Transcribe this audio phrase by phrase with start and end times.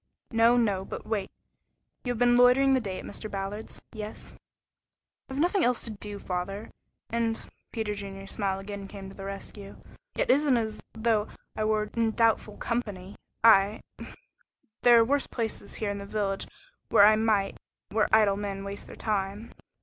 [0.31, 0.83] "No, no.
[0.83, 1.29] But wait.
[2.03, 3.29] You have been loitering the day at Mr.
[3.29, 3.79] Ballard's?
[3.93, 4.35] Yes."
[5.29, 6.71] "I have nothing else to do, father,
[7.11, 9.79] and" Peter Junior's smile again came to the rescue.
[10.15, 13.81] "It isn't as though I were in doubtful company I
[14.81, 16.47] there are worse places here in the village
[16.89, 17.57] where I might
[17.89, 19.53] where idle men waste their time."